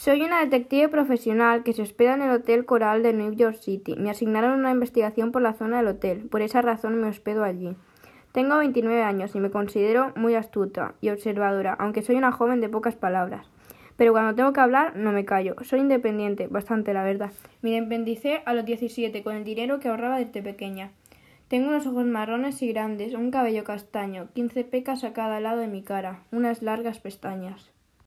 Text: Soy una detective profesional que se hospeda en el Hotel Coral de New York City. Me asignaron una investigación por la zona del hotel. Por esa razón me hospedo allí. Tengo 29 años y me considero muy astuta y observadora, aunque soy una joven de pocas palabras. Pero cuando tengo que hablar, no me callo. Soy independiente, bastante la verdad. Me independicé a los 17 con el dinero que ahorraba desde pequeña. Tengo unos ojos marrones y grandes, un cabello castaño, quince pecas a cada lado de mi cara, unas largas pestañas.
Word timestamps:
Soy 0.00 0.22
una 0.22 0.38
detective 0.38 0.88
profesional 0.88 1.64
que 1.64 1.72
se 1.72 1.82
hospeda 1.82 2.14
en 2.14 2.22
el 2.22 2.30
Hotel 2.30 2.64
Coral 2.64 3.02
de 3.02 3.12
New 3.12 3.32
York 3.34 3.56
City. 3.60 3.96
Me 3.96 4.10
asignaron 4.10 4.52
una 4.52 4.70
investigación 4.70 5.32
por 5.32 5.42
la 5.42 5.54
zona 5.54 5.78
del 5.78 5.88
hotel. 5.88 6.28
Por 6.28 6.40
esa 6.40 6.62
razón 6.62 7.00
me 7.00 7.08
hospedo 7.08 7.42
allí. 7.42 7.74
Tengo 8.30 8.58
29 8.58 9.02
años 9.02 9.34
y 9.34 9.40
me 9.40 9.50
considero 9.50 10.12
muy 10.14 10.36
astuta 10.36 10.94
y 11.00 11.08
observadora, 11.08 11.74
aunque 11.80 12.02
soy 12.02 12.14
una 12.14 12.30
joven 12.30 12.60
de 12.60 12.68
pocas 12.68 12.94
palabras. 12.94 13.50
Pero 13.96 14.12
cuando 14.12 14.36
tengo 14.36 14.52
que 14.52 14.60
hablar, 14.60 14.94
no 14.94 15.10
me 15.10 15.24
callo. 15.24 15.56
Soy 15.62 15.80
independiente, 15.80 16.46
bastante 16.46 16.94
la 16.94 17.02
verdad. 17.02 17.32
Me 17.60 17.70
independicé 17.70 18.42
a 18.46 18.54
los 18.54 18.64
17 18.64 19.24
con 19.24 19.34
el 19.34 19.42
dinero 19.42 19.80
que 19.80 19.88
ahorraba 19.88 20.18
desde 20.18 20.42
pequeña. 20.42 20.92
Tengo 21.48 21.70
unos 21.70 21.88
ojos 21.88 22.06
marrones 22.06 22.62
y 22.62 22.68
grandes, 22.68 23.14
un 23.14 23.32
cabello 23.32 23.64
castaño, 23.64 24.28
quince 24.32 24.62
pecas 24.62 25.02
a 25.02 25.12
cada 25.12 25.40
lado 25.40 25.58
de 25.58 25.66
mi 25.66 25.82
cara, 25.82 26.22
unas 26.30 26.62
largas 26.62 27.00
pestañas. 27.00 27.72